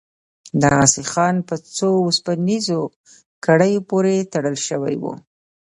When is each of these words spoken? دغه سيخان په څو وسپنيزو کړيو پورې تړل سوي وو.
دغه 0.63 0.83
سيخان 0.95 1.35
په 1.47 1.55
څو 1.75 1.89
وسپنيزو 2.07 2.81
کړيو 3.45 3.85
پورې 3.89 4.27
تړل 4.33 4.55
سوي 4.67 4.95
وو. 5.01 5.13